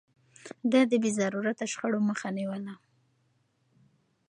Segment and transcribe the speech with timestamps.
[0.71, 2.73] ده د بې ضرورته شخړو مخه نيوله.